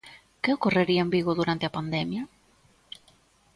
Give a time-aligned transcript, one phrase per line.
[0.41, 2.23] ¿Que ocorrería en Vigo durante a pandemia?